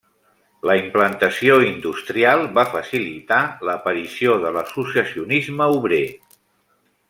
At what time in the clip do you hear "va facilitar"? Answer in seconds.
2.57-3.41